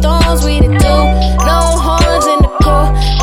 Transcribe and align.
thorns, 0.00 0.44
we. 0.44 0.60
No 0.60 1.60
horns 1.84 2.26
in 2.26 2.38
the 2.42 2.52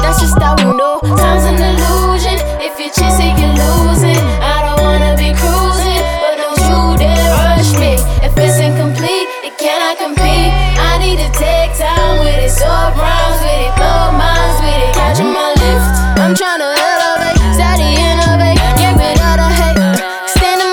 that's 0.02 0.20
just 0.22 0.38
how 0.41 0.55
we 0.58 0.66
know. 0.77 1.00
Time's 1.02 1.46
an 1.46 1.60
illusion, 1.60 2.38
if 2.60 2.80
you 2.80 2.90
chase 2.90 3.20
it, 3.20 3.34
you're 3.38 3.55
losing. 3.55 4.18
I 4.41 4.66
don't 4.66 4.82
wanna 4.82 5.13
be 5.16 5.32
cruising, 5.38 6.04
but 6.22 6.36
don't 6.41 6.60
you 6.66 6.98
dare 6.98 7.32
rush 7.46 7.74
me. 7.77 7.93
If 8.26 8.34
it's 8.38 8.58
incomplete, 8.60 9.27
it 9.46 9.58
cannot 9.58 9.98
compete. 9.98 10.52
I 10.77 10.98
need 10.99 11.18
to 11.18 11.30
take 11.38 11.77
time 11.77 12.20
with 12.20 12.38
it, 12.41 12.52
so 12.52 12.68
with 12.68 13.54
it, 13.54 13.71
with 13.77 14.82
it. 14.82 14.93
Catching 14.98 15.32
my 15.32 15.54
lift, 15.62 15.93
I'm 16.20 16.34
trying 16.36 16.60
to 16.60 16.70
elevate, 16.70 17.40
steady 17.55 17.96
innovate, 17.96 18.60
get 18.77 18.93
rid 18.98 19.20
of 19.20 19.52
hate. 19.60 19.80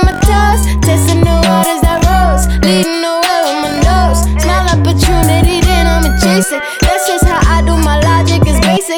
My 0.04 0.12
toes, 0.26 0.62
testing 0.82 1.22
the 1.24 1.36
waters 1.46 1.80
that 1.84 2.00
rose, 2.08 2.44
leading 2.64 3.05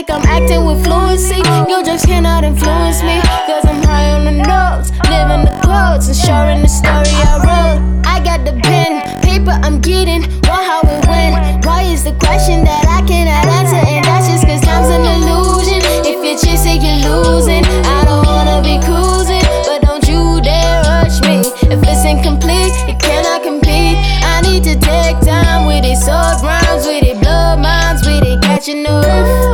acting 0.06 0.64
with 0.64 0.84
fluency. 0.84 1.42
Your 1.68 1.82
jokes 1.82 2.04
cannot 2.06 2.44
influence 2.44 3.02
me. 3.02 3.20
Cause 3.46 3.66
I'm 3.66 3.82
high 3.82 4.12
on 4.12 4.24
the 4.24 4.30
notes, 4.30 4.90
living 5.10 5.44
the 5.44 5.54
quotes, 5.64 6.06
and 6.06 6.16
sharing 6.16 6.62
the 6.62 6.68
story 6.68 7.10
I 7.26 7.42
wrote. 7.42 8.06
I 8.06 8.22
got 8.22 8.44
the 8.44 8.52
pen, 8.62 9.02
paper 9.22 9.50
I'm 9.50 9.80
getting, 9.80 10.22
want 10.46 10.64
how 10.70 10.80
it 10.82 11.06
went. 11.08 11.64
Why 11.66 11.82
is 11.82 12.04
the 12.04 12.12
question 12.12 12.64
that 12.64 12.86
I 12.86 13.02
cannot 13.06 13.46
answer? 13.58 13.82
And 13.90 14.04
that's 14.04 14.28
just 14.28 14.46
cause 14.46 14.60
time's 14.62 14.88
an 14.88 15.02
illusion. 15.02 15.82
If 16.06 16.22
you're 16.22 16.38
chasing, 16.38 16.82
you're 16.82 17.02
losing. 17.02 17.64
I 17.66 18.04
don't 18.04 18.24
wanna 18.26 18.62
be 18.62 18.78
cruising, 18.86 19.42
but 19.66 19.82
don't 19.82 20.06
you 20.06 20.40
dare 20.42 20.82
rush 20.86 21.18
me. 21.26 21.42
If 21.74 21.82
it's 21.82 22.04
incomplete, 22.06 22.70
it 22.86 23.02
cannot 23.02 23.42
compete. 23.42 23.98
I 24.22 24.42
need 24.46 24.62
to 24.62 24.78
take 24.78 25.18
time 25.26 25.66
with 25.66 25.84
it, 25.84 25.98
sword 25.98 26.38
rhymes 26.46 26.86
with 26.86 27.02
it, 27.02 27.18
blood 27.18 27.58
minds 27.58 28.06
with 28.06 28.22
it, 28.22 28.40
catching 28.42 28.84
the 28.84 29.47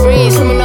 freeze 0.00 0.36
from 0.38 0.61